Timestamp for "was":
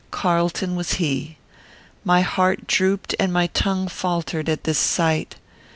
0.75-0.93